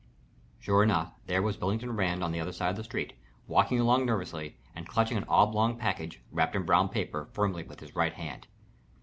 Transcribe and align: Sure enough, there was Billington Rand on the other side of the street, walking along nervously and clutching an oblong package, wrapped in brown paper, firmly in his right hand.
Sure 0.57 0.81
enough, 0.81 1.13
there 1.27 1.43
was 1.43 1.57
Billington 1.57 1.95
Rand 1.95 2.23
on 2.23 2.31
the 2.31 2.39
other 2.39 2.51
side 2.51 2.71
of 2.71 2.75
the 2.75 2.83
street, 2.83 3.13
walking 3.45 3.79
along 3.79 4.07
nervously 4.07 4.57
and 4.73 4.87
clutching 4.87 5.15
an 5.15 5.25
oblong 5.29 5.77
package, 5.77 6.23
wrapped 6.31 6.55
in 6.55 6.63
brown 6.63 6.89
paper, 6.89 7.29
firmly 7.33 7.63
in 7.63 7.77
his 7.77 7.95
right 7.95 8.13
hand. 8.13 8.47